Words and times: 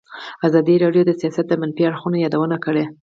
ازادي 0.47 0.75
راډیو 0.83 1.03
د 1.05 1.11
سیاست 1.21 1.45
د 1.49 1.53
منفي 1.61 1.83
اړخونو 1.87 2.21
یادونه 2.25 2.57
کړې. 2.65 2.83